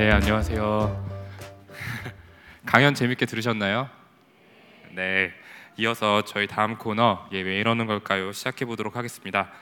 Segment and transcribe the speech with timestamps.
[0.00, 1.20] 네, 안녕하세요.
[2.64, 3.90] 강연 재밌게 들으셨나요?
[4.92, 5.30] 네,
[5.76, 8.32] 이어서 저희 다음 코너 예, 왜 이러는 걸까요?
[8.32, 9.52] 시작해 보도록 하겠습니다.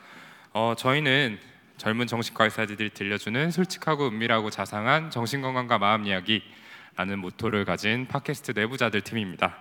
[0.53, 1.41] 어, 저희는
[1.77, 9.57] 젊은 정신과 의사들이 들려주는 솔직하고 은밀하고 자상한 정신건강과 마음 이야기라는 모토를 가진 팟캐스트 내부자들 팀입니다.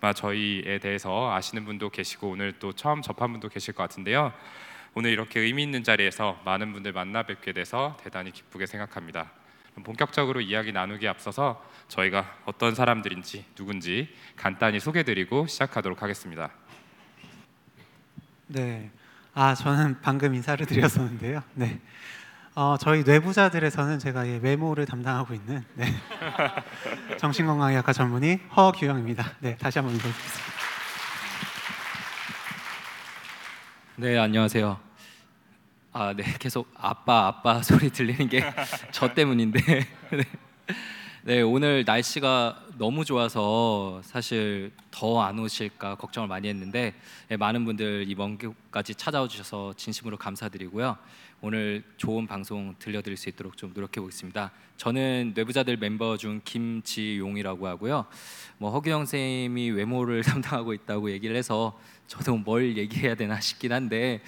[0.00, 4.32] 아마 저희에 대해서 아시는 분도 계시고 오늘 또 처음 접한 분도 계실 것 같은데요.
[4.94, 9.30] 오늘 이렇게 의미 있는 자리에서 많은 분들 만나 뵙게 돼서 대단히 기쁘게 생각합니다.
[9.82, 16.50] 본격적으로 이야기 나누기 앞서서 저희가 어떤 사람들인지 누군지 간단히 소개드리고 시작하도록 하겠습니다.
[18.46, 18.90] 네.
[19.34, 21.42] 아, 저는 방금 인사를 드렸었는데요.
[21.54, 21.80] 네.
[22.54, 25.86] 어, 저희 뇌부자들에서는 제가 예, 외모를 담당하고 있는 네.
[27.18, 29.32] 정신건강의학과 전문의 허규영입니다.
[29.40, 30.54] 네, 다시 한번 인사드리겠습니다.
[33.96, 34.93] 네 안녕하세요.
[35.96, 38.42] 아 네 계속 아빠 아빠 소리 들리는 게
[38.90, 39.60] 저 때문인데
[40.10, 40.24] 네.
[41.22, 46.94] 네 오늘 날씨가 너무 좋아서 사실 더 안 오실까 걱정을 많이 했는데
[47.28, 50.98] 네, 많은 분들 이번 곳까지 찾아와 주셔서 진심으로 감사드리고요.
[51.40, 54.50] 오늘 좋은 방송 들려드릴 수 있도록 좀 노력해 보겠습니다.
[54.76, 58.06] 저는 뇌부자들 멤버 중 김지용이라고 하고요.
[58.58, 64.20] 뭐 허규영 선생님이 외모를 담당하고 있다고 얘기를 해서 저도 뭘 얘기해야 되나 싶긴 한데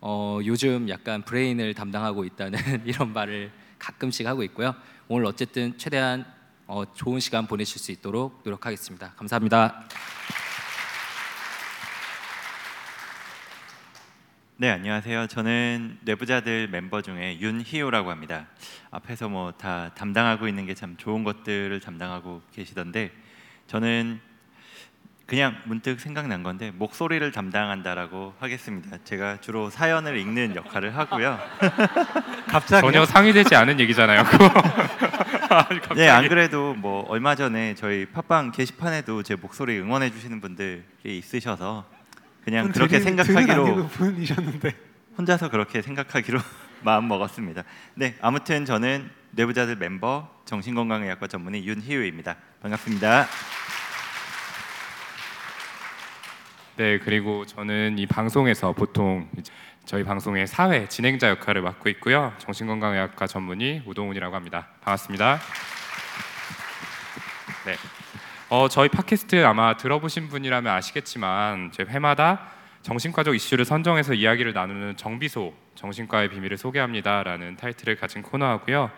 [0.00, 4.74] 어, 요즘 약간 브레인을 담당하고 있다는 이런 말을 가끔씩 하고 있고요.
[5.08, 6.24] 오늘 어쨌든 최대한
[6.66, 9.14] 어, 좋은 시간 보내실 수 있도록 노력하겠습니다.
[9.16, 9.88] 감사합니다.
[14.60, 15.28] 네 안녕하세요.
[15.28, 18.48] 저는 내부자들 멤버 중에 윤희우라고 합니다.
[18.90, 23.12] 앞에서 뭐 다 담당하고 있는 게 참 좋은 것들을 담당하고 계시던데
[23.68, 24.20] 저는
[25.28, 28.96] 그냥 문득 생각난 건데 목소리를 담당한다라고 하겠습니다.
[29.04, 31.38] 제가 주로 사연을 읽는 역할을 하고요.
[32.48, 34.24] 갑자기 전혀 상의되지 않은 얘기잖아요.
[35.48, 36.00] 갑자기.
[36.00, 41.84] 네, 안 그래도 뭐 얼마 전에 저희 팟빵 게시판에도 제 목소리 응원해 주시는 분들이 있으셔서
[42.42, 44.74] 그냥 그렇게 생각하기로 분이셨는데
[45.18, 46.40] 혼자서 그렇게 생각하기로
[46.80, 47.64] 마음 먹었습니다.
[47.96, 52.34] 네, 아무튼 저는 내부자들 멤버 정신건강의학과 전문의 윤희우입니다.
[52.62, 53.26] 반갑습니다.
[56.78, 59.28] 네, 그리고 저는 이 방송에서 보통
[59.84, 62.32] 저희 방송의 사회 진행자 역할을 맡고 있고요.
[62.38, 64.68] 정신건강의학과 전문의 우동훈이라고 합니다.
[64.82, 65.40] 반갑습니다.
[67.66, 67.74] 네,
[68.48, 72.52] 어, 저희 팟캐스트 아마 들어보신 분이라면 아시겠지만 제 회마다
[72.82, 78.92] 정신과적 이슈를 선정해서 이야기를 나누는 정비소 정신과의 비밀을 소개합니다라는 타이틀을 가진 코너하고요.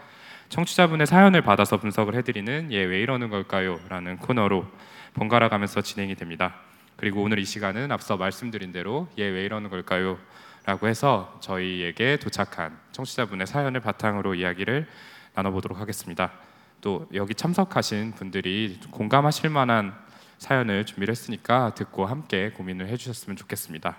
[0.50, 4.66] 청취자분의 사연을 받아서 분석을 해드리는 예 왜 이러는 걸까요?라는 코너로
[5.14, 6.56] 번갈아 가면서 진행이 됩니다.
[7.00, 10.18] 그리고 오늘 이 시간은 앞서 말씀드린 대로 예왜 이러는 걸까요?
[10.66, 14.86] 라고 해서 저희에게 도착한 청취자분의 사연을 바탕으로 이야기를
[15.32, 16.30] 나눠보도록 하겠습니다.
[16.82, 19.94] 또 여기 참석하신 분들이 공감하실 만한
[20.36, 23.96] 사연을 준비를 했으니까 듣고 함께 고민을 해주셨으면 좋겠습니다.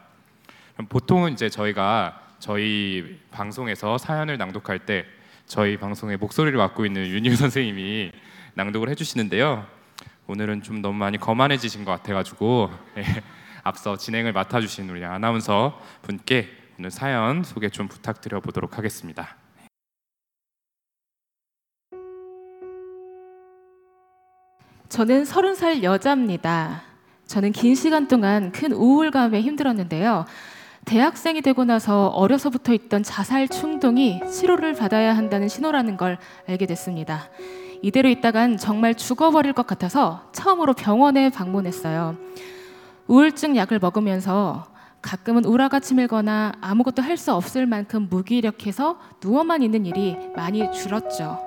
[0.87, 5.07] 보통은 이제 저희가 저희 방송에서 사연을 낭독할 때
[5.47, 8.11] 저희 방송의 목소리를 맡고 있는 윤희 선생님이
[8.53, 9.80] 낭독을 해주시는데요.
[10.31, 13.03] 오늘은 좀 너무 많이 거만해지신 것 같아가지고 예,
[13.63, 16.47] 앞서 진행을 맡아주신 우리 아나운서 분께
[16.79, 19.35] 오늘 사연 소개 좀 부탁드려 보도록 하겠습니다.
[24.87, 26.83] 저는 서른 살 여자입니다.
[27.25, 30.23] 저는 긴 시간 동안 큰 우울감에 힘들었는데요.
[30.85, 37.29] 대학생이 되고 나서 어려서부터 있던 자살 충동이 치료를 받아야 한다는 신호라는 걸 알게 됐습니다.
[37.81, 42.15] 이대로 있다간 정말 죽어버릴 것 같아서 처음으로 병원에 방문했어요.
[43.07, 44.67] 우울증 약을 먹으면서
[45.01, 51.39] 가끔은 우라가 치밀거나 아무것도 할 수 없을 만큼 무기력해서 누워만 있는 일이 많이 줄었죠.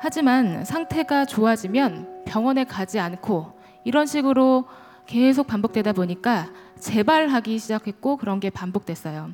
[0.00, 3.52] 하지만 상태가 좋아지면 병원에 가지 않고
[3.84, 4.64] 이런 식으로
[5.06, 9.30] 계속 반복되다 보니까 재발하기 시작했고 그런 게 반복됐어요.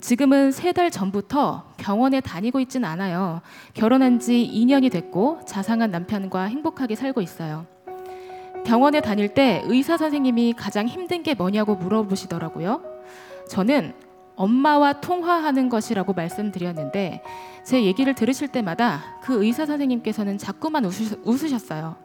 [0.00, 3.42] 지금은 세 달 전부터 병원에 다니고 있진 않아요.
[3.74, 7.66] 결혼한 지 2년이 됐고 자상한 남편과 행복하게 살고 있어요.
[8.64, 12.82] 병원에 다닐 때 의사 선생님이 가장 힘든 게 뭐냐고 물어보시더라고요.
[13.48, 13.94] 저는
[14.36, 17.22] 엄마와 통화하는 것이라고 말씀드렸는데
[17.64, 21.96] 제 얘기를 들으실 때마다 그 의사 선생님께서는 자꾸만 웃으셨어요.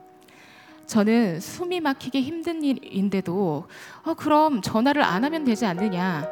[0.88, 3.66] 저는 숨이 막히게 힘든 일인데도
[4.04, 6.28] 어, 그럼 전화를 안 하면 되지 않느냐.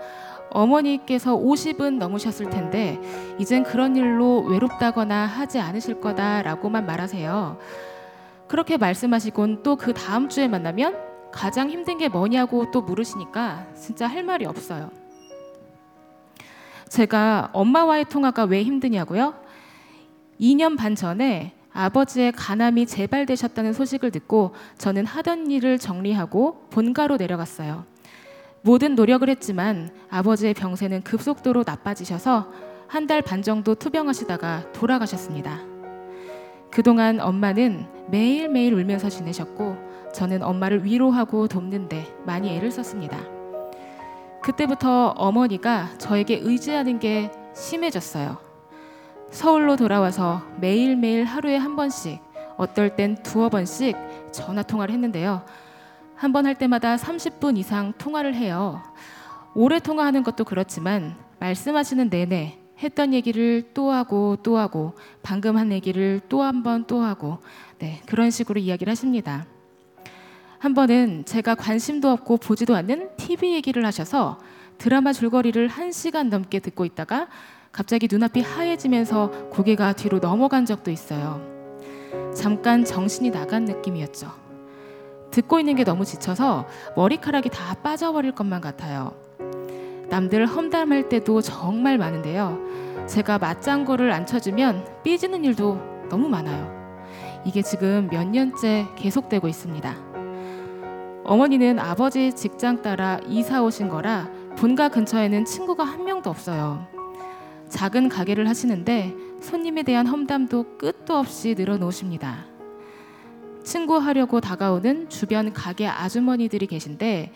[0.51, 3.00] 어머니께서 50은 넘으셨을 텐데
[3.40, 7.57] 이젠 그런 일로 외롭다거나 하지 않으실 거다라고만 말하세요.
[8.48, 10.95] 그렇게 말씀하시곤 또 그 다음 주에 만나면
[11.31, 14.92] 가장 힘든 게 뭐냐고 또 물으시니까 진짜 할 말이 없어요.
[16.88, 19.34] 제가 엄마와의 통화가 왜 힘드냐고요?
[20.39, 27.86] 2년 반 전에 아버지의 간암이 재발되셨다는 소식을 듣고 저는 하던 일을 정리하고 본가로 내려갔어요.
[28.63, 32.48] 모든 노력을 했지만 아버지의 병세는 급속도로 나빠지셔서
[32.88, 35.60] 한 달 반 정도 투병하시다가 돌아가셨습니다.
[36.71, 39.77] 그동안 엄마는 매일매일 울면서 지내셨고
[40.13, 43.18] 저는 엄마를 위로하고 돕는데 많이 애를 썼습니다.
[44.42, 48.38] 그때부터 어머니가 저에게 의지하는 게 심해졌어요.
[49.31, 52.21] 서울로 돌아와서 매일매일 하루에 한 번씩,
[52.57, 53.95] 어떨 땐 두어 번씩
[54.31, 55.44] 전화 통화를 했는데요.
[56.24, 58.81] 한 번 할 때마다 30분 이상 통화를 해요.
[59.56, 66.22] 오래 통화하는 것도 그렇지만 말씀하시는 내내 했던 얘기를 또 하고 또 하고 방금 한 얘기를
[66.30, 67.40] 또 한 번 또 하고
[67.80, 69.46] 네, 그런 식으로 이야기를 하십니다.
[70.60, 74.40] 한 번은 제가 관심도 없고 보지도 않는 TV 얘기를 하셔서
[74.78, 77.28] 드라마 줄거리를 한 시간 넘게 듣고 있다가
[77.74, 81.42] 갑자기 눈앞이 하얘지면서 고개가 뒤로 넘어간 적도 있어요.
[82.34, 84.43] 잠깐 정신이 나간 느낌이었죠.
[85.34, 89.14] 듣고 있는 게 너무 지쳐서 머리카락이 다 빠져버릴 것만 같아요.
[90.10, 92.60] 남들 험담할 때도 정말 많은데요.
[93.08, 96.72] 제가 맞장구를 안 쳐주면 삐지는 일도 너무 많아요.
[97.46, 99.96] 이게 지금 몇 년째 계속되고 있습니다.
[101.26, 106.86] 어머니는 아버지 직장 따라 이사 오신 거라 본가 근처에는 친구가 한 명도 없어요.
[107.70, 112.53] 작은 가게를 하시는데 손님에 대한 험담도 끝도 없이 늘어놓으십니다.
[113.63, 117.31] 친구하려고 다가오는 주변 가게 아주머니들이 계신데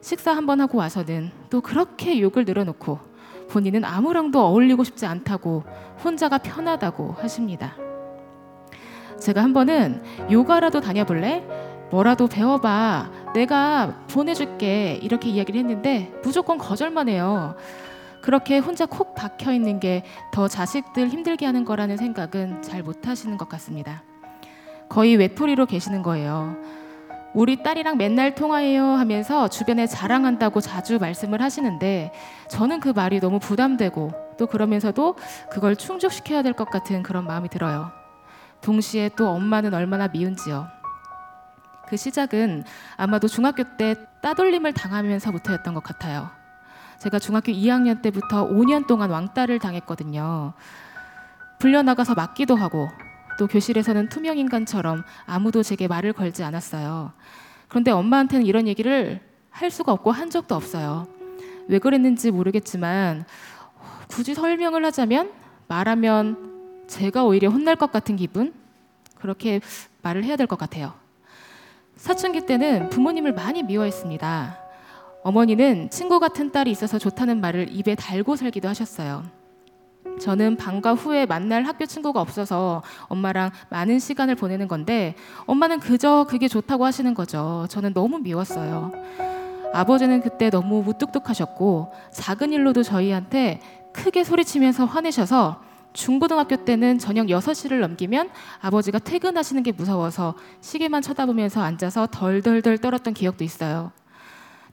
[0.00, 2.98] 식사 한번 하고 와서는 또 그렇게 욕을 늘어놓고
[3.50, 5.64] 본인은 아무랑도 어울리고 싶지 않다고
[6.04, 7.76] 혼자가 편하다고 하십니다.
[9.20, 11.44] 제가 한 번은 요가라도 다녀볼래?
[11.90, 13.10] 뭐라도 배워봐.
[13.34, 14.98] 내가 보내줄게.
[15.02, 17.56] 이렇게 이야기를 했는데 무조건 거절만 해요.
[18.22, 23.48] 그렇게 혼자 콕 박혀 있는 게 더 자식들 힘들게 하는 거라는 생각은 잘 못하시는 것
[23.48, 24.04] 같습니다.
[24.88, 26.56] 거의 외톨이로 계시는 거예요.
[27.34, 32.12] 우리 딸이랑 맨날 통화해요 하면서 주변에 자랑한다고 자주 말씀을 하시는데
[32.48, 35.16] 저는 그 말이 너무 부담되고 또 그러면서도
[35.50, 37.90] 그걸 충족시켜야 될 것 같은 그런 마음이 들어요.
[38.62, 40.66] 동시에 또 엄마는 얼마나 미운지요.
[41.86, 42.64] 그 시작은
[42.96, 46.30] 아마도 중학교 때 따돌림을 당하면서부터였던 것 같아요.
[46.98, 50.54] 제가 중학교 2학년 때부터 5년 동안 왕따를 당했거든요.
[51.60, 52.88] 불려나가서 맞기도 하고
[53.38, 57.12] 또 교실에서는 투명 인간처럼 아무도 제게 말을 걸지 않았어요.
[57.68, 59.20] 그런데 엄마한테는 이런 얘기를
[59.50, 61.06] 할 수가 없고 한 적도 없어요.
[61.68, 63.24] 왜 그랬는지 모르겠지만
[64.08, 65.30] 굳이 설명을 하자면
[65.68, 68.52] 말하면 제가 오히려 혼날 것 같은 기분
[69.16, 69.60] 그렇게
[70.02, 70.94] 말을 해야 될 것 같아요.
[71.96, 74.58] 사춘기 때는 부모님을 많이 미워했습니다.
[75.24, 79.24] 어머니는 친구 같은 딸이 있어서 좋다는 말을 입에 달고 살기도 하셨어요.
[80.18, 85.14] 저는 방과 후에 만날 학교 친구가 없어서 엄마랑 많은 시간을 보내는 건데
[85.46, 87.66] 엄마는 그저 그게 좋다고 하시는 거죠.
[87.68, 88.92] 저는 너무 미웠어요.
[89.72, 93.60] 아버지는 그때 너무 무뚝뚝하셨고 작은 일로도 저희한테
[93.92, 95.62] 크게 소리치면서 화내셔서
[95.92, 98.30] 중고등학교 때는 저녁 6시를 넘기면
[98.60, 103.90] 아버지가 퇴근하시는 게 무서워서 시계만 쳐다보면서 앉아서 덜덜덜 떨었던 기억도 있어요.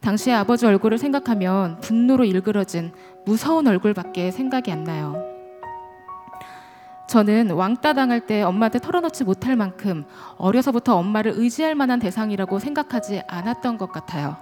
[0.02, 2.92] 당시 아버지 얼굴을 생각하면 분노로 일그러진
[3.26, 5.35] 무서운 얼굴밖에 생각이 안 나요.
[7.08, 10.06] 저는 왕따 당할 때 엄마한테 털어놓지 못할 만큼
[10.38, 14.38] 어려서부터 엄마를 의지할 만한 대상이라고 생각하지 않았던 것 같아요.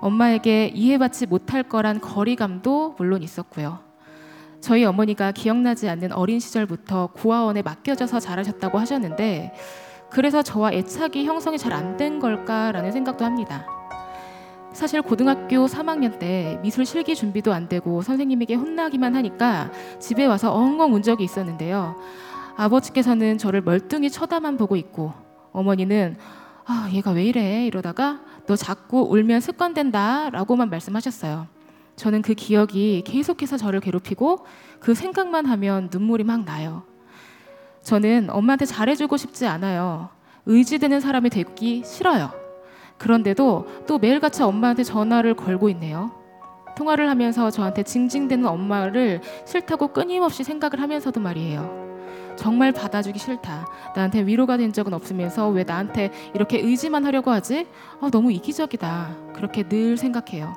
[0.00, 3.78] 엄마에게 이해받지 못할 거란 거리감도 물론 있었고요.
[4.60, 9.52] 저희 어머니가 기억나지 않는 어린 시절부터 고아원에 맡겨져서 자라셨다고 하셨는데
[10.10, 13.66] 그래서 저와 애착이 형성이 잘 안 된 걸까라는 생각도 합니다.
[14.72, 20.94] 사실 고등학교 3학년 때 미술 실기 준비도 안 되고 선생님에게 혼나기만 하니까 집에 와서 엉엉
[20.94, 21.96] 운 적이 있었는데요.
[22.56, 25.12] 아버지께서는 저를 멀뚱히 쳐다만 보고 있고
[25.52, 26.16] 어머니는
[26.64, 31.46] 아, 얘가 왜 이래 이러다가 너 자꾸 울면 습관된다 라고만 말씀하셨어요.
[31.96, 34.46] 저는 그 기억이 계속해서 저를 괴롭히고
[34.80, 36.84] 그 생각만 하면 눈물이 막 나요.
[37.82, 40.08] 저는 엄마한테 잘해주고 싶지 않아요.
[40.46, 42.41] 의지되는 사람이 되기 싫어요.
[43.02, 46.12] 그런데도 또 매일같이 엄마한테 전화를 걸고 있네요.
[46.76, 51.82] 통화를 하면서 저한테 징징대는 엄마를 싫다고 끊임없이 생각을 하면서도 말이에요.
[52.36, 53.66] 정말 받아주기 싫다.
[53.96, 57.66] 나한테 위로가 된 적은 없으면서 왜 나한테 이렇게 의지만 하려고 하지?
[58.00, 59.16] 아, 너무 이기적이다.
[59.34, 60.54] 그렇게 늘 생각해요.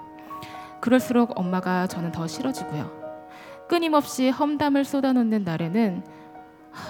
[0.82, 3.66] 그럴수록 엄마가 저는 더 싫어지고요.
[3.68, 6.04] 끊임없이 험담을 쏟아놓는 날에는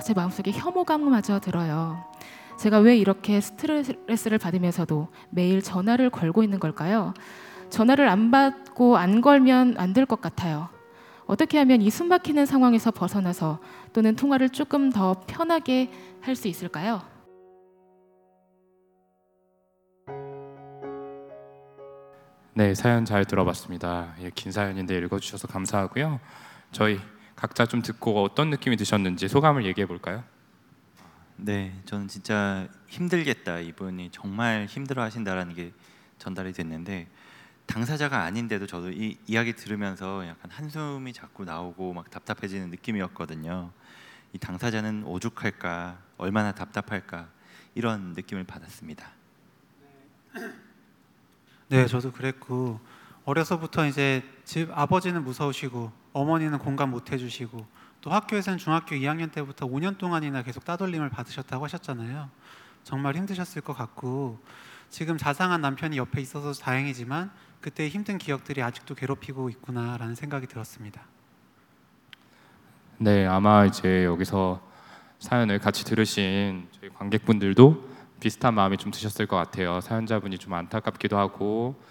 [0.03, 2.03] 제 마음속에 혐오감마저 들어요.
[2.57, 7.13] 제가 왜 이렇게 스트레스를 받으면서도 매일 전화를 걸고 있는 걸까요?
[7.69, 10.69] 전화를 안 받고 안 걸면 안 될 것 같아요.
[11.25, 13.59] 어떻게 하면 이 숨막히는 상황에서 벗어나서
[13.93, 15.89] 또는 통화를 조금 더 편하게
[16.21, 17.01] 할 수 있을까요?
[22.53, 24.15] 네, 사연 잘 들어봤습니다.
[24.21, 26.19] 예, 긴 사연인데 읽어주셔서 감사하고요.
[26.71, 26.99] 저희
[27.35, 30.23] 각자 좀 듣고 어떤 느낌이 드셨는지 소감을 얘기해 볼까요?
[31.37, 33.59] 네, 저는 진짜 힘들겠다.
[33.59, 35.73] 이분이 정말 힘들어하신다라는 게
[36.17, 37.07] 전달이 됐는데
[37.65, 43.71] 당사자가 아닌데도 저도 이 이야기 들으면서 약간 한숨이 자꾸 나오고 막 답답해지는 느낌이었거든요.
[44.31, 47.27] 이 당사자는 오죽할까, 얼마나 답답할까
[47.73, 49.11] 이런 느낌을 받았습니다.
[51.67, 52.79] 네, 저도 그랬고
[53.25, 57.65] 어려서부터 이제 집 아버지는 무서우시고 어머니는 공감 못 해주시고
[58.05, 62.29] 또 학교에서는 중학교 2학년 때부터 5년 동안이나 계속 따돌림을 받으셨다고 하셨잖아요.
[62.83, 64.37] 정말 힘드셨을 것 같고
[64.91, 67.31] 지금 자상한 남편이 옆에 있어서 다행이지만
[67.61, 71.01] 그때 힘든 기억들이 아직도 괴롭히고 있구나라는 생각이 들었습니다.
[72.99, 74.61] 네, 아마 이제 여기서
[75.17, 79.81] 사연을 같이 들으신 저희 관객분들도 비슷한 마음이 좀 드셨을 것 같아요.
[79.81, 81.85] 사연자분이 좀 안타깝기도 하고 뭐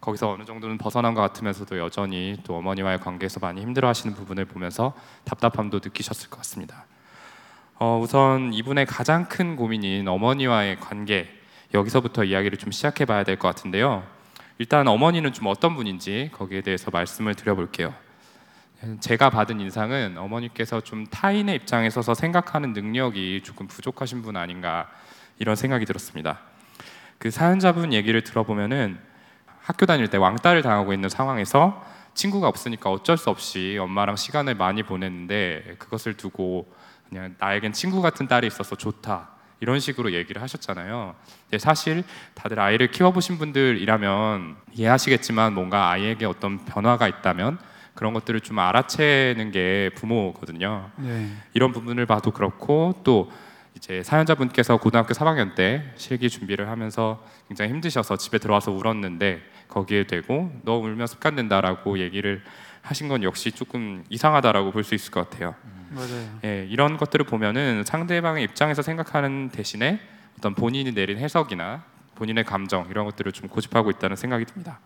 [0.00, 5.80] 거기서 어느 정도는 벗어난 것 같으면서도 여전히 또 어머니와의 관계에서 많이 힘들어하시는 부분을 보면서 답답함도
[5.82, 6.86] 느끼셨을 것 같습니다.
[7.80, 11.28] 어, 우선 이분의 가장 큰 고민인 어머니와의 관계
[11.74, 14.04] 여기서부터 이야기를 좀 시작해봐야 될 것 같은데요.
[14.58, 17.94] 일단 어머니는 좀 어떤 분인지 거기에 대해서 말씀을 드려볼게요.
[19.00, 24.88] 제가 받은 인상은 어머니께서 좀 타인의 입장에 서서 생각하는 능력이 조금 부족하신 분 아닌가
[25.38, 26.40] 이런 생각이 들었습니다.
[27.18, 28.98] 그 사연자분 얘기를 들어보면은
[29.68, 31.84] 학교 다닐 때 왕따를 당하고 있는 상황에서
[32.14, 36.72] 친구가 없으니까 어쩔 수 없이 엄마랑 시간을 많이 보냈는데 그것을 두고
[37.06, 39.28] 그냥 나에겐 친구 같은 딸이 있어서 좋다
[39.60, 41.14] 이런 식으로 얘기를 하셨잖아요.
[41.42, 47.58] 근데 사실 다들 아이를 키워보신 분들이라면 이해하시겠지만 뭔가 아이에게 어떤 변화가 있다면
[47.92, 50.90] 그런 것들을 좀 알아채는 게 부모거든요.
[50.96, 51.30] 네.
[51.52, 53.30] 이런 부분을 봐도 그렇고 또
[53.78, 60.52] 이제 사연자분께서 고등학교 3학년 때 실기 준비를 하면서 굉장히 힘드셔서 집에 들어와서 울었는데 거기에 대고
[60.64, 62.42] 너 울면 습관 된다라고 얘기를
[62.82, 65.54] 하신 건 역시 조금 이상하다라고 볼 수 있을 것 같아요.
[65.90, 66.38] 맞아요.
[66.44, 70.00] 예, 이런 것들을 보면은 상대방의 입장에서 생각하는 대신에
[70.36, 71.84] 어떤 본인이 내린 해석이나
[72.16, 74.80] 본인의 감정 이런 것들을 좀 고집하고 있다는 생각이 듭니다.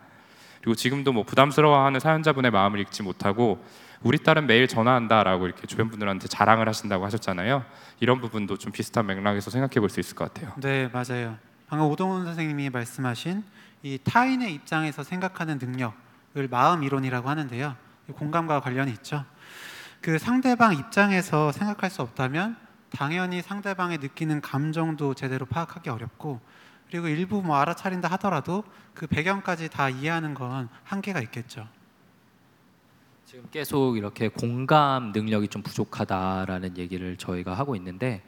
[0.60, 3.64] 그리고 지금도 뭐 부담스러워하는 사연자분의 마음을 읽지 못하고
[4.02, 7.64] 우리 딸은 매일 전화한다라고 이렇게 주변 분들한테 자랑을 하신다고 하셨잖아요.
[8.00, 10.52] 이런 부분도 좀 비슷한 맥락에서 생각해 볼 수 있을 것 같아요.
[10.60, 11.36] 네, 맞아요.
[11.68, 13.44] 방금 오동훈 선생님이 말씀하신
[13.82, 17.76] 이 타인의 입장에서 생각하는 능력을 마음 이론이라고 하는데요.
[18.14, 19.24] 공감과 관련이 있죠.
[20.00, 22.56] 그 상대방 입장에서 생각할 수 없다면
[22.90, 26.40] 당연히 상대방이 느끼는 감정도 제대로 파악하기 어렵고
[26.90, 31.66] 그리고 일부 뭐 알아차린다 하더라도 그 배경까지 다 이해하는 건 한계가 있겠죠.
[33.32, 38.20] 지금 계속 이렇게 공감 능력이 좀 부족하다라는 얘기를 저희가 하고 있는데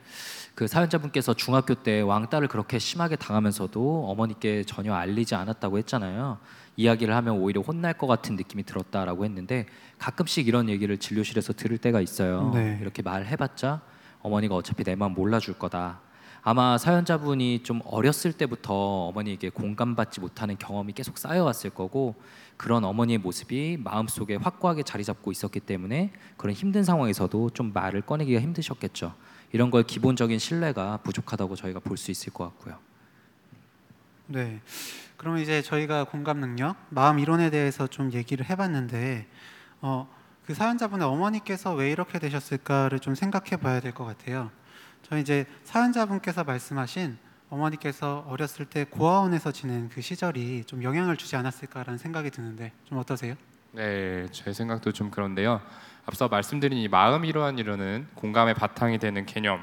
[0.54, 6.38] 그 사연자분께서 중학교 때 왕따를 그렇게 심하게 당하면서도 어머니께 전혀 알리지 않았다고 했잖아요.
[6.78, 9.66] 이야기를 하면 오히려 혼날 것 같은 느낌이 들었다라고 했는데
[9.98, 12.50] 가끔씩 이런 얘기를 진료실에서 들을 때가 있어요.
[12.54, 12.78] 네.
[12.80, 13.82] 이렇게 말해봤자
[14.22, 16.00] 어머니가 어차피 내 마음 몰라줄 거다.
[16.46, 18.74] 아마 사연자분이 좀 어렸을 때부터
[19.08, 22.14] 어머니에게 공감받지 못하는 경험이 계속 쌓여왔을 거고
[22.56, 28.40] 그런 어머니의 모습이 마음속에 확고하게 자리 잡고 있었기 때문에 그런 힘든 상황에서도 좀 말을 꺼내기가
[28.40, 29.14] 힘드셨겠죠.
[29.52, 32.78] 이런 걸 기본적인 신뢰가 부족하다고 저희가 볼 수 있을 것 같고요.
[34.26, 34.60] 네.
[35.16, 39.26] 그럼 이제 저희가 공감 능력, 마음 이론에 대해서 좀 얘기를 해봤는데,
[39.80, 40.08] 어,
[40.46, 44.50] 그 사연자분의 어머니께서 왜 이렇게 되셨을까를 좀 생각해 봐야 될 것 같아요.
[45.02, 47.16] 저희 이제 사연자분께서 말씀하신
[47.50, 53.34] 어머니께서 어렸을 때 고아원에서 지낸 그 시절이 좀 영향을 주지 않았을까라는 생각이 드는데 좀 어떠세요?
[53.72, 55.60] 네, 제 생각도 좀 그런데요.
[56.06, 59.60] 앞서 말씀드린 이 마음 이러한 이론은 공감의 바탕이 되는 개념.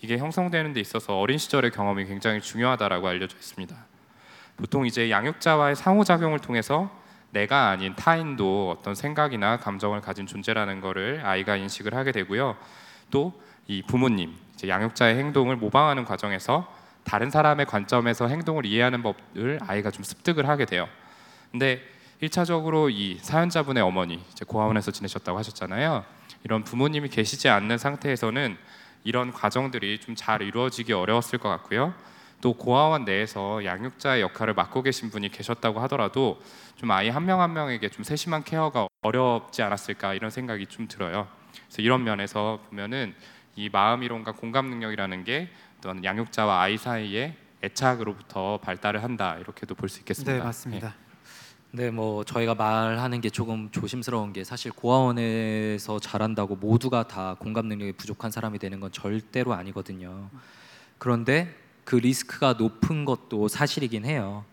[0.00, 3.74] 이게 형성되는 데 있어서 어린 시절의 경험이 굉장히 중요하다라고 알려져 있습니다.
[4.56, 6.90] 보통 이제 양육자와의 상호작용을 통해서
[7.30, 12.56] 내가 아닌 타인도 어떤 생각이나 감정을 가진 존재라는 것을 아이가 인식을 하게 되고요.
[13.10, 16.72] 또 이 부모님, 이제 양육자의 행동을 모방하는 과정에서
[17.06, 20.88] 다른 사람의 관점에서 행동을 이해하는 법을 아이가 좀 습득을 하게 돼요.
[21.52, 21.80] 근데
[22.22, 26.04] 1차적으로 이 사연자분의 어머니 이제 고아원에서 지내셨다고 하셨잖아요.
[26.44, 28.56] 이런 부모님이 계시지 않는 상태에서는
[29.04, 31.94] 이런 과정들이 좀 잘 이루어지기 어려웠을 것 같고요.
[32.40, 36.40] 또 고아원 내에서 양육자의 역할을 맡고 계신 분이 계셨다고 하더라도
[36.74, 41.28] 좀 아이 한 명한 명에게 좀 세심한 케어가 어렵지 않았을까 이런 생각이 좀 들어요.
[41.52, 43.14] 그래서 이런 면에서 보면은
[43.54, 49.88] 이 마음 이론과 공감 능력이라는 게 어떤 양육자와 아이 사이의 애착으로부터 발달을 한다 이렇게도 볼
[49.88, 50.32] 수 있겠습니다.
[50.32, 50.94] 네, 맞습니다.
[51.72, 57.92] 네, 뭐 저희가 말하는 게 조금 조심스러운 게 사실 고아원에서 자란다고 모두가 다 공감 능력이
[57.92, 60.30] 부족한 사람이 되는 건 절대로 아니거든요.
[60.98, 61.54] 그런데
[61.84, 64.44] 그 리스크가 높은 것도 사실이긴 해요.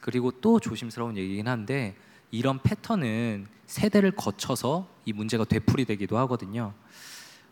[0.00, 1.96] 그리고 또 조심스러운 얘기긴 한데
[2.30, 6.72] 이런 패턴은 세대를 거쳐서 이 문제가 되풀이되기도 하거든요.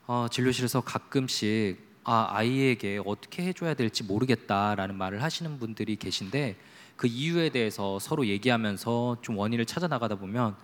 [0.06, 6.56] 어, 진료실에서 가끔씩 아, 아이에게 어떻게 해줘야 될지 모르겠다라는 말을 하시는 분들이 계신데
[6.96, 10.54] 그 이유에 대해서 서로 얘기하면서 좀 원인을 찾아 나가다 보면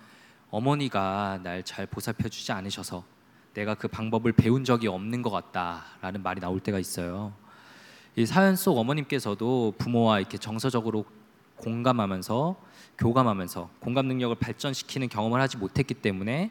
[0.50, 3.04] 어머니가 날 잘 보살펴주지 않으셔서
[3.54, 7.32] 내가 그 방법을 배운 적이 없는 것 같다라는 말이 나올 때가 있어요.
[8.16, 11.04] 이 사연 속 어머님께서도 부모와 이렇게 정서적으로
[11.56, 12.56] 공감하면서
[12.99, 16.50] 교감하면서 공감 능력을 발전시키는 경험을 하지 못했기 때문에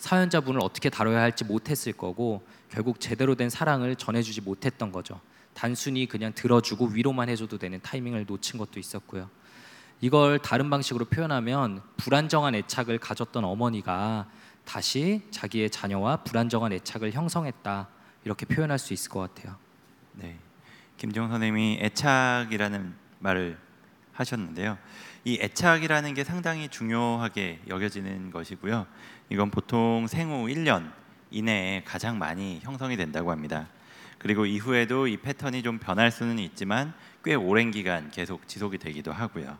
[0.00, 5.20] 사연자분을 어떻게 다뤄야 할지 못했을 거고 결국 제대로 된 사랑을 전해주지 못했던 거죠.
[5.52, 9.28] 단순히 그냥 들어주고 위로만 해줘도 되는 타이밍을 놓친 것도 있었고요.
[10.00, 14.26] 이걸 다른 방식으로 표현하면 불안정한 애착을 가졌던 어머니가
[14.64, 17.88] 다시 자기의 자녀와 불안정한 애착을 형성했다
[18.24, 19.56] 이렇게 표현할 수 있을 것 같아요.
[20.14, 20.38] 네,
[20.96, 23.58] 김종 선생님이 애착이라는 말을
[24.14, 24.78] 하셨는데요.
[25.24, 28.86] 이 애착이라는 게 상당히 중요하게 여겨지는 것이고요.
[29.30, 30.92] 이건 보통 생후 1년
[31.30, 33.68] 이내에 가장 많이 형성이 된다고 합니다.
[34.18, 36.92] 그리고 이후에도 이 패턴이 좀 변할 수는 있지만
[37.24, 39.56] 꽤 오랜 기간 계속 지속이 되기도 하고요.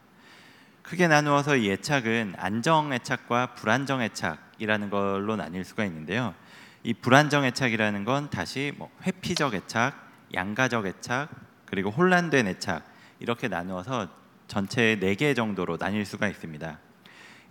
[0.83, 6.35] 크게 나누어서 이 애착은 안정 애착과 불안정 애착이라는 걸로 나뉠 수가 있는데요.
[6.83, 11.29] 이 불안정 애착이라는 건 다시 뭐 회피적 애착, 양가적 애착,
[11.67, 12.85] 그리고 혼란된 애착
[13.21, 14.09] 이렇게 나누어서
[14.49, 16.90] 전체 네 개 정도로 나뉠 수가 있습니다.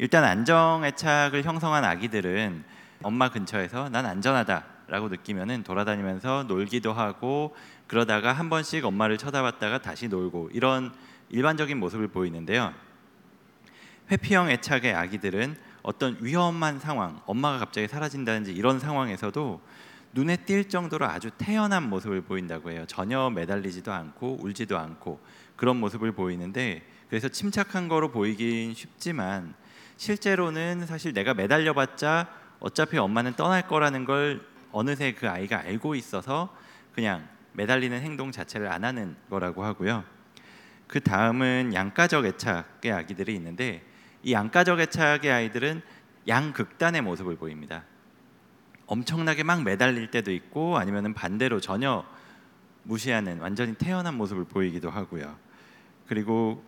[0.02, 2.64] 일단 안정 애착을 형성한 아기들은
[3.04, 7.54] 엄마 근처에서 난 안전하다라고 느끼면은 돌아다니면서 놀기도 하고
[7.86, 10.94] 그러다가 한 번씩 엄마를 쳐다봤다가 다시 놀고 이런
[11.28, 12.74] 일반적인 모습을 보이는데요.
[14.10, 19.62] 회피형 애착의 아기들은 어떤 위험한 상황, 엄마가 갑자기 사라진다든지 이런 상황에서도
[20.14, 22.86] 눈에 띌 정도로 아주 태연한 모습을 보인다고 해요.
[22.88, 25.20] 전혀 매달리지도 않고 울지도 않고
[25.58, 29.56] 그런 모습을 보이는데 그래서 침착한 거로 보이긴 쉽지만
[30.00, 36.56] 실제로는 사실 내가 매달려봤자 어차피 엄마는 떠날 거라는 걸 어느새 그 아이가 알고 있어서
[36.94, 40.06] 그냥 매달리는 행동 자체를 안 하는 거라고 하고요.
[40.88, 43.84] 그 다음은 양가적 애착의 아기들이 있는데
[44.24, 45.82] 이 양가적 애착의 아이들은
[46.30, 47.84] 양극단의 모습을 보입니다.
[48.86, 52.06] 엄청나게 막 매달릴 때도 있고 아니면은 반대로 전혀
[52.84, 55.38] 무시하는 완전히 태연한 모습을 보이기도 하고요.
[56.08, 56.64] 그리고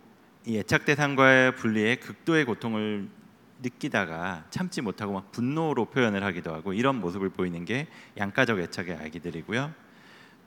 [0.45, 3.20] 이 애착 대상과의 분리에 극도의 고통을
[3.61, 9.71] 느끼다가 참지 못하고 막 분노로 표현을 하기도 하고 이런 모습을 보이는 게 양가적 애착의 아기들이고요.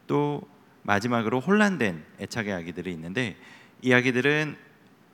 [0.07, 0.43] 또
[0.83, 3.37] 마지막으로 혼란된 애착의 아기들이 있는데
[3.83, 4.57] 이 아기들은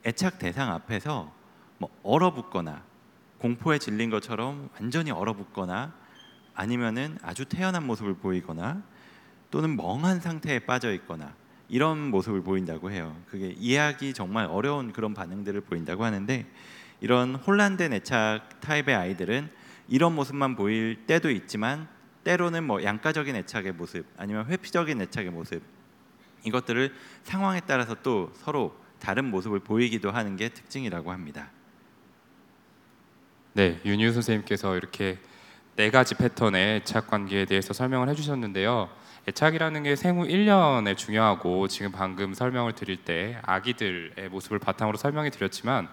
[0.05, 1.31] 애착 대상 앞에서
[1.77, 2.83] 뭐 얼어붙거나
[3.37, 5.93] 공포에 질린 것처럼 완전히 얼어붙거나
[6.53, 8.83] 아니면은 아주 태연한 모습을 보이거나
[9.49, 11.33] 또는 멍한 상태에 빠져 있거나
[11.69, 13.15] 이런 모습을 보인다고 해요.
[13.27, 16.45] 그게 이해하기 정말 어려운 그런 반응들을 보인다고 하는데
[17.01, 19.49] 이런 혼란된 애착 타입의 아이들은
[19.87, 21.87] 이런 모습만 보일 때도 있지만
[22.23, 25.63] 때로는 뭐 양가적인 애착의 모습 아니면 회피적인 애착의 모습
[26.43, 31.49] 이것들을 상황에 따라서 또 서로 다른 모습을 보이기도 하는 게 특징이라고 합니다.
[33.53, 35.17] 네, 윤유 선생님께서 이렇게
[35.75, 38.89] 네 가지 패턴의 애착 관계에 대해서 설명을 해주셨는데요.
[39.27, 45.89] 애착이라는 게 생후 1년에 중요하고 지금 방금 설명을 드릴 때 아기들의 모습을 바탕으로 설명해 드렸지만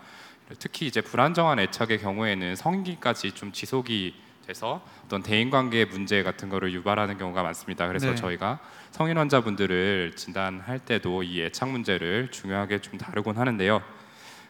[0.59, 4.15] 특히 이제 불안정한 애착의 경우에는 성인기까지 좀 지속이
[4.47, 7.87] 돼서 어떤 대인 관계의 문제 같은 거를 유발하는 경우가 많습니다.
[7.87, 8.15] 그래서 네.
[8.15, 13.83] 저희가 성인 환자분들을 진단할 때도 이 애착 문제를 중요하게 좀 다루곤 하는데요.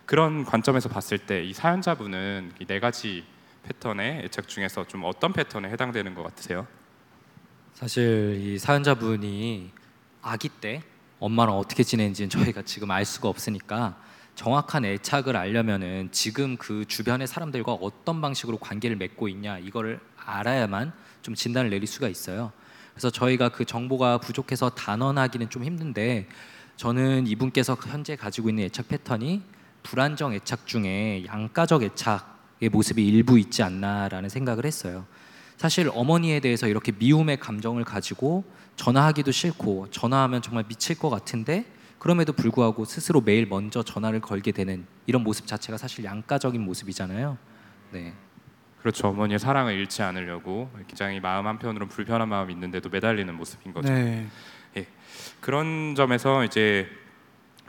[0.06, 3.24] 그런 관점에서 봤을 때 이 사연자분은 이 네 가지
[3.64, 6.66] 패턴의 애착 중에서 좀 어떤 패턴에 해당되는 것 같으세요?
[7.74, 9.72] 사실 이 사연자분이
[10.22, 10.82] 아기 때
[11.18, 14.00] 엄마랑 어떻게 지내는지는 저희가 지금 알 수가 없으니까
[14.38, 21.34] 정확한 애착을 알려면은 지금 그 주변의 사람들과 어떤 방식으로 관계를 맺고 있냐 이거를 알아야만 좀
[21.34, 22.52] 진단을 내릴 수가 있어요.
[22.92, 26.28] 그래서 저희가 그 정보가 부족해서 단언하기는 좀 힘든데
[26.76, 29.42] 저는 이분께서 현재 가지고 있는 애착 패턴이
[29.82, 35.04] 불안정 애착 중에 양가적 애착의 모습이 일부 있지 않나라는 생각을 했어요.
[35.56, 38.44] 사실 어머니에 대해서 이렇게 미움의 감정을 가지고
[38.76, 41.64] 전화하기도 싫고 전화하면 정말 미칠 것 같은데
[41.98, 47.36] 그럼에도 불구하고 스스로 매일 먼저 전화를 걸게 되는 이런 모습 자체가 사실 양가적인 모습이잖아요.
[47.90, 48.14] 네.
[48.80, 49.08] 그렇죠.
[49.08, 53.92] 어머니의 사랑을 잃지 않으려고 굉장히 마음 한편으로는 불편한 마음이 있는데도 매달리는 모습인 거죠.
[53.92, 54.26] 네.
[55.40, 56.88] 그런 점에서 이제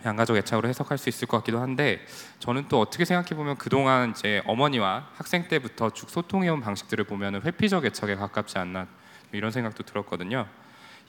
[0.06, 2.06] 양가적 애착으로 해석할 수 있을 것 같기도 한데
[2.40, 7.42] 저는 또 어떻게 생각해 보면 그동안 이제 어머니와 학생 때부터 쭉 소통해 온 방식들을 보면
[7.42, 8.88] 회피적 애착에 가깝지 않나
[9.32, 10.48] 이런 생각도 들었거든요.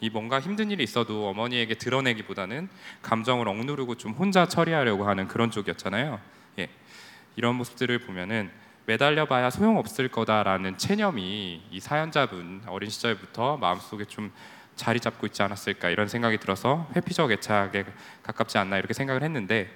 [0.01, 2.69] 이 뭔가 힘든 일이 있어도 어머니에게 드러내기보다는
[3.03, 6.21] 감정을 억누르고 좀 혼자 처리하려고 하는 그런 쪽이었잖아요.
[6.59, 6.71] 예.
[7.37, 8.51] 이런 모습들을 보면은
[8.87, 14.33] 매달려 봐야 소용없을 거다라는 체념이 이 사연자분 어린 시절부터 마음속에 좀
[14.75, 17.85] 자리 잡고 있지 않았을까 이런 생각이 들어서 회피적 애착에
[18.23, 19.71] 가깝지 않나 이렇게 생각을 했는데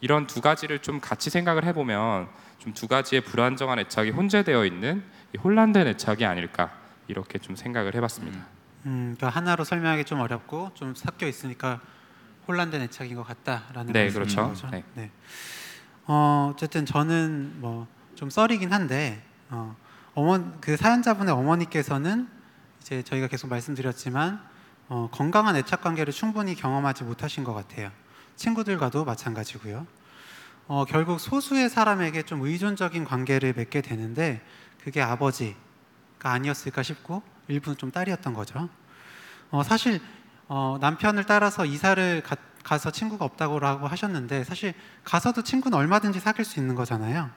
[0.00, 5.38] 이런 두 가지를 좀 같이 생각을 해보면 좀 두 가지의 불안정한 애착이 혼재되어 있는 이
[5.38, 6.72] 혼란된 애착이 아닐까
[7.08, 8.38] 이렇게 좀 생각을 해봤습니다.
[8.38, 8.46] 음,
[8.84, 11.80] 그 하나로 설명하기 좀 어렵고 좀 섞여 있으니까
[12.46, 14.48] 혼란된 애착인 것 같다라는 네, 그렇죠.
[14.48, 14.68] 거죠.
[14.68, 14.84] 네.
[14.94, 15.10] 네.
[16.06, 19.76] 어, 어쨌든 저는 뭐 좀 썰이긴 한데 어,
[20.14, 22.28] 어머 그 사연자분의 어머니께서는
[22.80, 24.40] 이제 저희가 계속 말씀드렸지만
[24.88, 27.90] 어, 건강한 애착 관계를 충분히 경험하지 못하신 것 같아요.
[28.36, 29.86] 친구들과도 마찬가지고요.
[30.66, 34.40] 어, 결국 소수의 사람에게 좀 의존적인 관계를 맺게 되는데
[34.82, 35.54] 그게 아버지가
[36.22, 38.68] 아니었을까 싶고 일부는 좀 딸이었던 거죠.
[39.50, 40.00] 어, 사실
[40.48, 46.44] 어, 남편을 따라서 이사를 가, 가서 친구가 없다고 라고 하셨는데 사실 가서도 친구는 얼마든지 사귈
[46.44, 47.30] 수 있는 거잖아요.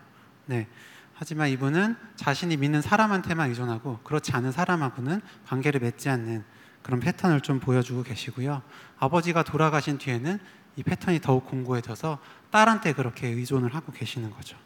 [0.46, 0.67] 네.
[1.13, 6.43] 하지만 이분은 자신이 믿는 사람한테만 의존하고 그렇지 않은 사람하고는 관계를 맺지 않는
[6.84, 8.62] 그런 패턴을 좀 보여주고 계시고요.
[9.00, 10.39] 아버지가 돌아가신 뒤에는
[10.76, 12.20] 이 패턴이 더욱 공고해져서
[12.52, 14.58] 딸한테 그렇게 의존을 하고 계시는 거죠.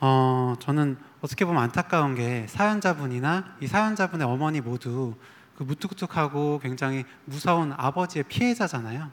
[0.00, 5.14] 어, 저는 어떻게 보면 안타까운 게 사연자분이나 이 사연자분의 어머니 모두
[5.56, 9.10] 그 무뚝뚝하고 굉장히 무서운 아버지의 피해자잖아요.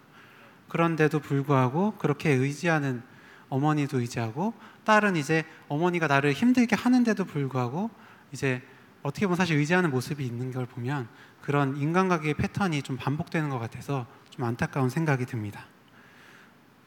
[0.70, 3.04] 그런데도 불구하고 그렇게 의지하는
[3.50, 4.54] 어머니도 의지하고
[4.86, 7.90] 딸은 이제 어머니가 나를 힘들게 하는데도 불구하고
[8.32, 8.62] 이제
[9.04, 11.08] 어떻게 보면 사실 의지하는 모습이 있는 걸 보면
[11.42, 15.66] 그런 인간관계의 패턴이 좀 반복되는 것 같아서 좀 안타까운 생각이 듭니다.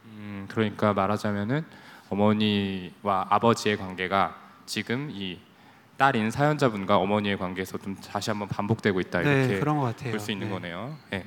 [0.07, 1.65] 음, 그러니까 말하자면은
[2.11, 5.39] 어머니와 아버지의 관계가 지금 이
[5.97, 9.61] 딸인 사연자분과 어머니의 관계에서 좀 다시 한번 반복되고 있다 네, 이렇게.
[10.11, 10.53] 볼 수 있는 네.
[10.55, 10.97] 거네요.
[11.13, 11.25] 예.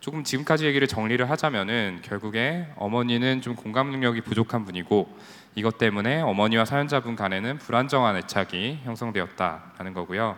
[0.00, 5.08] 조금 지금까지 얘기를 정리를 하자면은 결국에 어머니는 좀 공감 능력이 부족한 분이고
[5.56, 10.36] 이것 때문에 어머니와 사연자분 간에는 불안정한 애착이 형성되었다라는 거고요.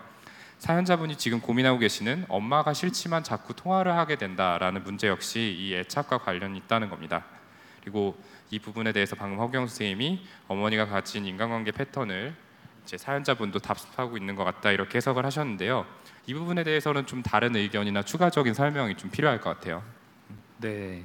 [0.58, 6.56] 사연자분이 지금 고민하고 계시는 엄마가 싫지만 자꾸 통화를 하게 된다라는 문제 역시 이 애착과 관련이
[6.58, 7.24] 있다는 겁니다.
[7.82, 8.16] 그리고
[8.50, 12.34] 이 부분에 대해서 방금 허경 선생님이 어머니가 가진 인간관계 패턴을
[12.84, 15.84] 이제 사연자분도 답습하고 있는 것 같다 이렇게 해석을 하셨는데요.
[16.26, 19.82] 이 부분에 대해서는 좀 다른 의견이나 추가적인 설명이 좀 필요할 것 같아요.
[20.58, 21.04] 네.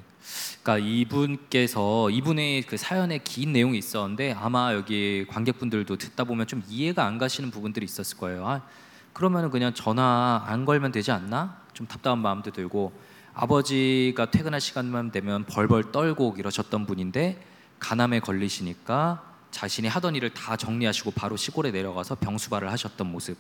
[0.61, 7.05] 그러니까 이분께서 이분의 그 사연에 긴 내용이 있었는데 아마 여기 관객분들도 듣다 보면 좀 이해가
[7.05, 8.47] 안 가시는 부분들이 있었을 거예요.
[8.47, 8.61] 아,
[9.11, 11.61] 그러면은 그냥 전화 안 걸면 되지 않나?
[11.73, 12.93] 좀 답답한 마음도 들고
[13.33, 17.43] 아버지가 퇴근할 시간만 되면 벌벌 떨고 이러셨던 분인데
[17.79, 23.37] 간암에 걸리시니까 자신이 하던 일을 다 정리하시고 바로 시골에 내려가서 병수발을 하셨던 모습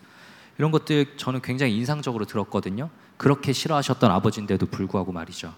[0.57, 2.89] 이런 것들 저는 굉장히 인상적으로 들었거든요.
[3.17, 5.53] 그렇게 싫어하셨던 아버지인데도 불구하고 말이죠.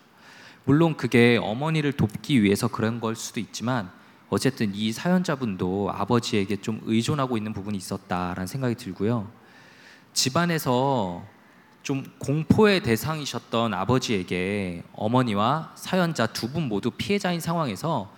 [0.63, 3.91] 물론 그게 어머니를 돕기 위해서 그런 걸 수도 있지만
[4.29, 9.29] 어쨌든 이 사연자분도 아버지에게 좀 의존하고 있는 부분이 있었다라는 생각이 들고요.
[10.13, 11.23] 집안에서
[11.85, 18.11] 좀 공포의 대상이셨던 아버지에게 어머니와 사연자 두 분 모두 피해자인 상황에서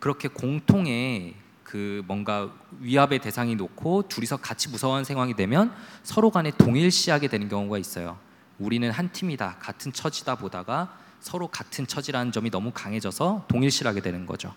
[0.00, 7.28] 그렇게 공통의 그 뭔가 위압의 대상이 놓고 둘이서 같이 무서워하는 상황이 되면 서로 간에 동일시하게
[7.28, 8.18] 되는 경우가 있어요.
[8.58, 14.52] 우리는 한 팀이다, 같은 처지다 보다가 서로 같은 처지라는 점이 너무 강해져서 동일시하게 되는 거죠.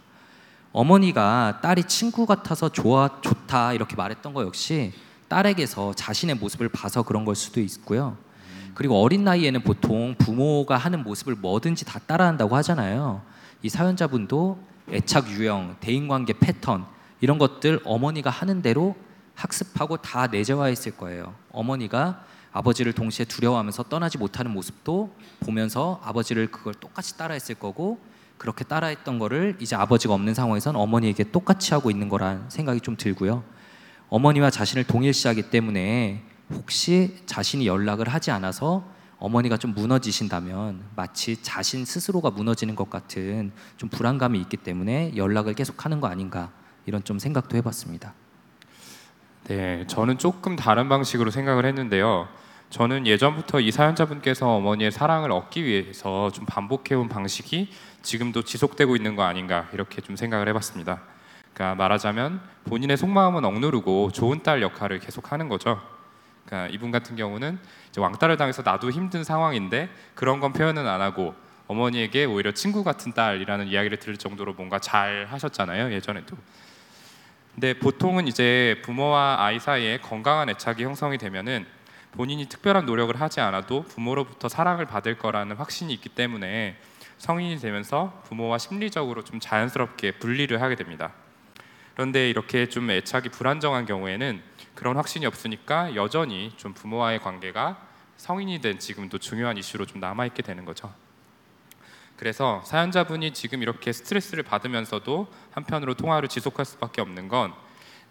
[0.71, 4.91] 어머니가 딸이 친구 같아서 좋아 좋다 이렇게 말했던 거 역시
[5.27, 8.24] 딸에게서 자신의 모습을 봐서 그런 걸 수도 있고요.
[8.75, 13.21] 그리고 어린 나이에는 보통 부모가 하는 모습을 뭐든지 다 따라한다고 하잖아요.
[13.63, 14.59] 이 사연자분도
[14.91, 16.85] 애착 유형, 대인관계 패턴
[17.21, 18.95] 이런 것들 어머니가 하는 대로
[19.33, 21.33] 학습하고 다 내재화했을 거예요.
[21.51, 27.99] 어머니가 아버지를 동시에 두려워하면서 떠나지 못하는 모습도 보면서 아버지를 그걸 똑같이 따라했을 거고
[28.37, 33.43] 그렇게 따라했던 거를 이제 아버지가 없는 상황에선 어머니에게 똑같이 하고 있는 거란 생각이 좀 들고요.
[34.09, 38.85] 어머니와 자신을 동일시하기 때문에 혹시 자신이 연락을 하지 않아서
[39.17, 45.85] 어머니가 좀 무너지신다면 마치 자신 스스로가 무너지는 것 같은 좀 불안감이 있기 때문에 연락을 계속
[45.85, 46.51] 하는 거 아닌가
[46.85, 48.13] 이런 좀 생각도 해봤습니다.
[49.45, 52.27] 네, 저는 조금 다른 방식으로 생각을 했는데요.
[52.69, 57.69] 저는 예전부터 이 사연자분께서 어머니의 사랑을 얻기 위해서 좀 반복해온 방식이
[58.01, 61.01] 지금도 지속되고 있는 거 아닌가 이렇게 좀 생각을 해봤습니다.
[61.53, 65.79] 그러니까 말하자면 본인의 속마음은 억누르고 좋은 딸 역할을 계속하는 거죠.
[66.45, 67.59] 그러니까 이분 같은 경우는
[67.97, 71.33] 왕따를 당해서 나도 힘든 상황인데 그런 건 표현은 안 하고
[71.67, 76.37] 어머니에게 오히려 친구 같은 딸이라는 이야기를 들을 정도로 뭔가 잘 하셨잖아요 예전에도.
[77.53, 81.65] 근데 보통은 이제 부모와 아이 사이에 건강한 애착이 형성이 되면은
[82.11, 86.77] 본인이 특별한 노력을 하지 않아도 부모로부터 사랑을 받을 거라는 확신이 있기 때문에
[87.17, 91.13] 성인이 되면서 부모와 심리적으로 좀 자연스럽게 분리를 하게 됩니다.
[91.93, 94.41] 그런데 이렇게 좀 애착이 불안정한 경우에는
[94.75, 97.81] 그런 확신이 없으니까 여전히 좀 부모와의 관계가
[98.17, 100.93] 성인이 된 지금도 중요한 이슈로 좀 남아 있게 되는 거죠.
[102.17, 107.53] 그래서 사연자분이 지금 이렇게 스트레스를 받으면서도 한편으로 통화를 지속할 수밖에 없는 건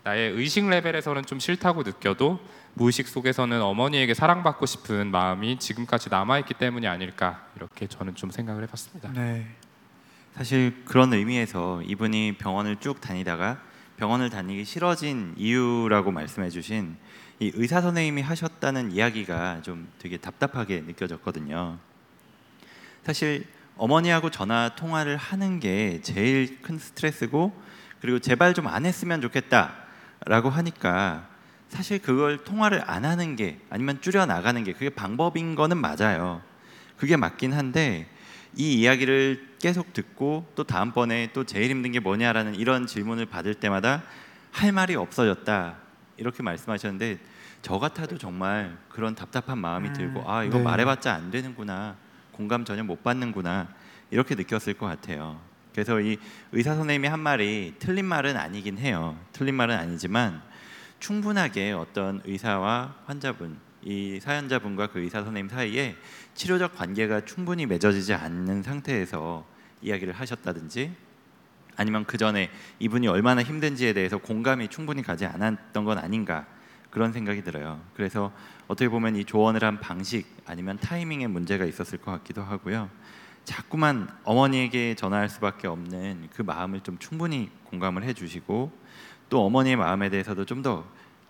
[0.02, 2.38] 나의 의식 레벨에서는 좀 싫다고 느껴도
[2.74, 8.62] 무의식 속에서는 어머니에게 사랑받고 싶은 마음이 지금까지 남아 있기 때문이 아닐까 이렇게 저는 좀 생각을
[8.64, 9.12] 해봤습니다.
[9.12, 9.46] 네.
[10.34, 13.62] 사실 그런 의미에서 이분이 병원을 쭉 다니다가
[13.96, 16.96] 병원을 다니기 싫어진 이유라고 말씀해주신
[17.40, 21.78] 이 의사 선생님이 하셨다는 이야기가 좀 되게 답답하게 느껴졌거든요.
[23.04, 27.52] 사실 어머니하고 전화 통화를 하는 게 제일 큰 스트레스고
[28.00, 31.28] 그리고 제발 좀 안 했으면 좋겠다라고 하니까
[31.68, 36.40] 사실 그걸 통화를 안 하는 게 아니면 줄여 나가는 게 그게 방법인 거는 맞아요.
[36.96, 38.08] 그게 맞긴 한데
[38.56, 44.02] 이 이야기를 계속 듣고 또 다음번에 또 제일 힘든 게 뭐냐라는 이런 질문을 받을 때마다
[44.52, 45.76] 할 말이 없어졌다
[46.16, 47.18] 이렇게 말씀하셨는데
[47.62, 50.64] 저 같아도 정말 그런 답답한 마음이 음, 들고 아 이거 네.
[50.64, 51.96] 말해봤자 안 되는구나
[52.30, 53.68] 공감 전혀 못 받는구나
[54.10, 55.40] 이렇게 느꼈을 것 같아요.
[55.72, 56.18] 그래서 이
[56.52, 59.18] 의사 선생님이 한 말이 틀린 말은 아니긴 해요.
[59.32, 60.40] 틀린 말은 아니지만
[61.00, 65.96] 충분하게 어떤 의사와 환자분 이 사연자분과 그 의사 선생님 사이에
[66.34, 69.44] 치료적 관계가 충분히 맺어지지 않는 상태에서
[69.82, 70.92] 이야기를 하셨다든지
[71.76, 76.46] 아니면 그 전에 이분이 얼마나 힘든지에 대해서 공감이 충분히 가지 않았던 건 아닌가
[76.90, 77.80] 그런 생각이 들어요.
[77.94, 78.32] 그래서
[78.68, 82.88] 어떻게 보면 이 조언을 한 방식 아니면 타이밍에 문제가 있었을 것 같기도 하고요.
[83.44, 88.72] 자꾸만 어머니에게 전화할 수밖에 없는 그 마음을 좀 충분히 공감을 해주시고
[89.28, 90.84] 또 어머니의 마음에 대해서도 좀 더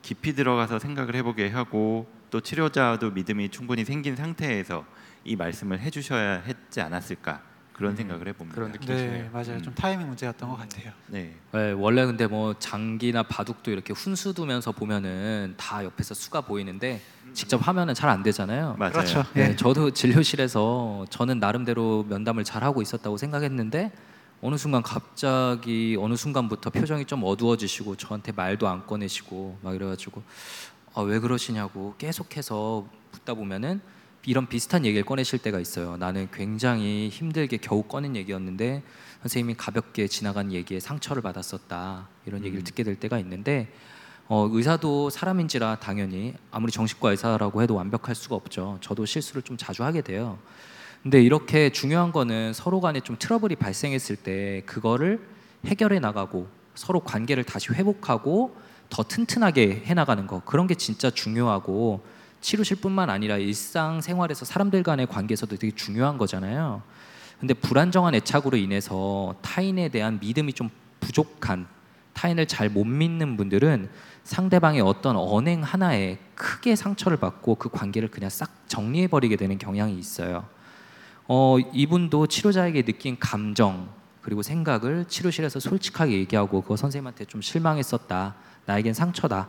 [0.05, 4.85] 깊이 들어가서 생각을 해보게 하고 또 치료자도 믿음이 충분히 생긴 상태에서
[5.23, 7.41] 이 말씀을 해주셔야 했지 않았을까
[7.73, 8.57] 그런 생각을 해봅니다.
[8.57, 8.89] 그런 느낌.
[8.89, 9.31] 네, 드네요.
[9.33, 9.59] 맞아요.
[9.59, 9.63] 음.
[9.63, 10.91] 좀 타이밍 문제였던 것 같아요.
[11.07, 17.01] 네, 네, 원래 근데 뭐 장기나 바둑도 이렇게 훈수 두면서 보면은 다 옆에서 수가 보이는데
[17.35, 18.75] 직접 하면은 잘 안 되잖아요.
[18.81, 18.93] 맞아요.
[18.95, 19.23] 그렇죠.
[19.35, 19.57] 네, 예.
[19.57, 23.93] 저도 진료실에서 저는 나름대로 면담을 잘 하고 있었다고 생각했는데
[24.43, 30.23] 어느 순간 갑자기 어느 순간부터 표정이 좀 어두워지시고 저한테 말도 안 꺼내시고 막 이래가지고
[30.97, 33.81] 아, 왜 그러시냐고 계속해서 묻다 보면은
[34.27, 35.97] 이런 비슷한 얘기를 꺼내실 때가 있어요.
[35.97, 38.83] 나는 굉장히 힘들게 겨우 꺼낸 얘기였는데
[39.23, 42.65] 선생님이 가볍게 지나간 얘기에 상처를 받았었다 이런 얘기를 음.
[42.65, 43.73] 듣게 될 때가 있는데
[44.29, 48.79] 어, 의사도 사람인지라 당연히 아무리 정신과 의사라고 해도 완벽할 수가 없죠.
[48.81, 50.39] 저도 실수를 좀 자주 하게 돼요.
[51.03, 55.27] 근데 이렇게 중요한 거는 서로 간에 좀 트러블이 발생했을 때 그거를
[55.67, 58.57] 해결해 나가고 서로 관계를 다시 회복하고
[58.95, 62.05] 더 튼튼하게 해 나가는 거 그런 게 진짜 중요하고
[62.41, 66.81] 치료실 뿐만 아니라 일상 생활에서 사람들 간의 관계에서도 되게 중요한 거잖아요.
[67.41, 71.67] 근데 불안정한 애착으로 인해서 타인에 대한 믿음이 좀 부족한
[72.13, 73.91] 타인을 잘 못 믿는 분들은
[74.23, 79.99] 상대방의 어떤 언행 하나에 크게 상처를 받고 그 관계를 그냥 싹 정리해 버리게 되는 경향이
[79.99, 80.47] 있어요.
[81.27, 83.89] 어, 이분도 치료자에게 느낀 감정
[84.21, 88.37] 그리고 생각을 치료실에서 솔직하게 얘기하고 그거 선생님한테 좀 실망했었다.
[88.67, 89.49] 나에겐 상처다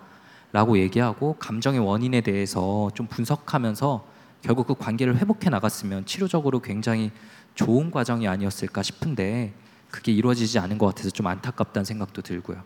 [0.51, 4.07] 라고 얘기하고 감정의 원인에 대해서 좀 분석하면서
[4.41, 7.11] 결국 그 관계를 회복해 나갔으면 치료적으로 굉장히
[7.55, 9.53] 좋은 과정이 아니었을까 싶은데
[9.89, 12.61] 그게 이루어지지 않은 것 같아서 좀 안타깝다는 생각도 들고요.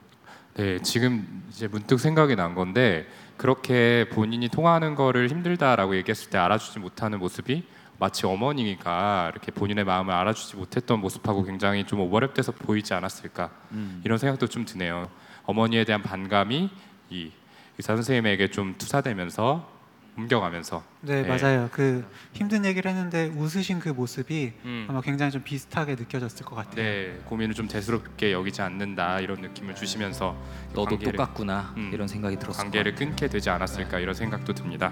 [0.55, 3.07] 네, 지금 이제 문득 생각이 난 건데
[3.37, 7.63] 그렇게 본인이 통화하는 거를 힘들다라고 얘기했을 때 알아주지 못하는 모습이
[7.97, 14.01] 마치 어머니가 이렇게 본인의 마음을 알아주지 못했던 모습하고 굉장히 좀 오버랩돼서 보이지 않았을까 음.
[14.03, 15.09] 이런 생각도 좀 드네요.
[15.49, 16.69] 어머니에 대한 반감이
[17.09, 17.31] 이
[17.79, 19.67] 의사 선생님에게 좀 투사되면서
[20.15, 21.27] 옮겨가면서 네, 네.
[21.27, 21.69] 맞아요.
[21.71, 26.75] 그 힘든 얘기를 했는데 웃으신 그 모습이 음, 아마 굉장히 좀 비슷하게 느껴졌을 것 같아요.
[26.75, 30.37] 네 고민을 좀 대수롭게 여기지 않는다 이런 느낌을 주시면서
[30.75, 32.61] 너도 관계를- 똑같구나 음, 이런 생각이 들었어요.
[32.61, 34.91] 관계를 끊게 되지 않았을까 이런 생각도 듭니다.